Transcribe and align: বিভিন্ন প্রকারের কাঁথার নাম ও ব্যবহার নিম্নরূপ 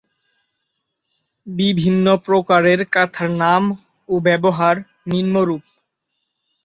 বিভিন্ন 1.47 2.05
প্রকারের 2.25 2.79
কাঁথার 2.93 3.29
নাম 3.43 3.63
ও 4.09 4.23
ব্যবহার 4.27 4.75
নিম্নরূপ 5.07 5.63